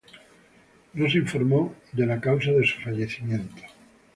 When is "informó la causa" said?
1.19-2.49